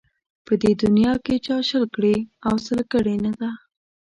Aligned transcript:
په 0.45 0.53
دې 0.61 0.71
دنیا 0.83 1.13
کې 1.25 1.35
چا 1.45 1.57
شل 1.69 1.83
کړي 1.95 2.15
او 2.47 2.55
سل 2.65 2.79
کړي 2.93 3.15
نه 3.25 3.31
ده 3.39 3.51